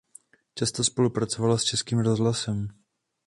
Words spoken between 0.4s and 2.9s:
Často spolupracovala s Českým rozhlasem.